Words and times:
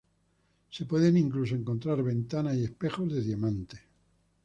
Se 0.71 0.85
pueden 0.85 1.15
incluso 1.15 1.53
encontrar 1.53 2.01
ventanas 2.01 2.57
y 2.57 2.63
espejos 2.63 3.13
de 3.13 3.21
diamante. 3.21 3.77